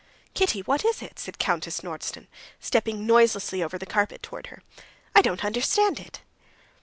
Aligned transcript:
"Kitty, 0.33 0.61
what 0.61 0.83
is 0.83 1.03
it?" 1.03 1.19
said 1.19 1.37
Countess 1.37 1.81
Nordston, 1.81 2.25
stepping 2.59 3.05
noiselessly 3.05 3.61
over 3.61 3.77
the 3.77 3.85
carpet 3.85 4.23
towards 4.23 4.49
her. 4.49 4.63
"I 5.15 5.21
don't 5.21 5.45
understand 5.45 5.99
it." 5.99 6.21